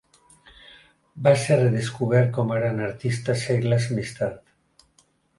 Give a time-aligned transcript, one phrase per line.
[1.25, 4.97] Va ser redescobert com a gran artista segles més tard.